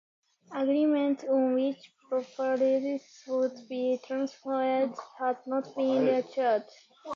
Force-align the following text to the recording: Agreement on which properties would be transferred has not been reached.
Agreement 0.51 1.23
on 1.29 1.53
which 1.53 1.93
properties 2.09 3.03
would 3.27 3.51
be 3.69 3.99
transferred 4.03 4.91
has 5.19 5.35
not 5.45 5.75
been 5.75 6.03
reached. 6.07 6.73